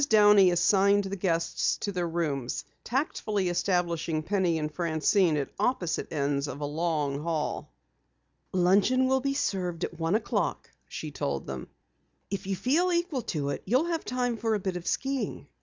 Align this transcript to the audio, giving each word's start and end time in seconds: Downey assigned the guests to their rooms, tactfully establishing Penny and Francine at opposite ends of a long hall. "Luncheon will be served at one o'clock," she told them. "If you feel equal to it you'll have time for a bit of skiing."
Downey 0.09 0.49
assigned 0.49 1.03
the 1.03 1.15
guests 1.15 1.77
to 1.77 1.91
their 1.91 2.07
rooms, 2.09 2.65
tactfully 2.83 3.49
establishing 3.49 4.23
Penny 4.23 4.57
and 4.57 4.73
Francine 4.73 5.37
at 5.37 5.51
opposite 5.59 6.11
ends 6.11 6.47
of 6.47 6.59
a 6.59 6.65
long 6.65 7.21
hall. 7.21 7.71
"Luncheon 8.51 9.05
will 9.07 9.21
be 9.21 9.35
served 9.35 9.83
at 9.83 9.99
one 9.99 10.15
o'clock," 10.15 10.71
she 10.87 11.11
told 11.11 11.45
them. 11.45 11.67
"If 12.31 12.47
you 12.47 12.55
feel 12.55 12.91
equal 12.91 13.21
to 13.29 13.49
it 13.49 13.61
you'll 13.67 13.85
have 13.93 14.03
time 14.03 14.37
for 14.37 14.55
a 14.55 14.59
bit 14.59 14.75
of 14.75 14.87
skiing." 14.87 15.45